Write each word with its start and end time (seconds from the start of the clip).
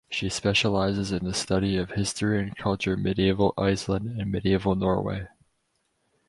She 0.09 0.29
specializes 0.29 1.11
in 1.11 1.25
the 1.25 1.33
study 1.35 1.77
of 1.77 1.91
history 1.91 2.41
and 2.41 2.57
culture 2.57 2.97
Medieval 2.97 3.53
Iceland 3.55 4.19
and 4.19 4.31
Medieval 4.31 4.73
Norway. 4.73 5.27